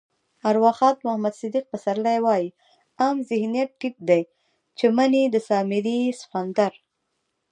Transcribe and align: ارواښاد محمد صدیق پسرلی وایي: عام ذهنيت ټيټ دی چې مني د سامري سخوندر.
ارواښاد 0.49 0.95
محمد 1.05 1.33
صدیق 1.41 1.65
پسرلی 1.71 2.17
وایي: 2.25 2.47
عام 2.99 3.17
ذهنيت 3.29 3.69
ټيټ 3.79 3.95
دی 4.09 4.21
چې 4.77 4.85
مني 4.97 5.23
د 5.33 5.35
سامري 5.47 5.99
سخوندر. 6.21 6.73